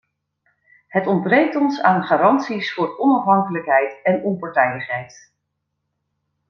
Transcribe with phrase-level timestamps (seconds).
[0.87, 5.33] Het ontbreekt ons aan garanties voor onafhankelijkheid en onpartijdigheid.